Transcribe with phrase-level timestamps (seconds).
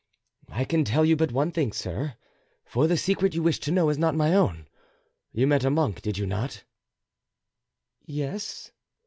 [0.49, 2.15] "I can tell you but one thing, sir,
[2.65, 4.67] for the secret you wish to know is not my own.
[5.31, 6.63] You met a monk, did you not?"
[8.07, 8.71] "Yes."